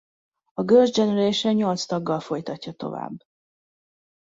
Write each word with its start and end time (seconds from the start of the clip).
A 0.53 0.63
Girls’ 0.63 0.89
Generation 0.91 1.53
nyolc 1.53 1.85
taggal 1.85 2.19
folytatja 2.19 2.73
tovább. 2.73 3.19